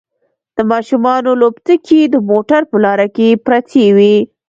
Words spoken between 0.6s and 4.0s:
ماشومانو لوبتکې د موټر په لاره کې پرتې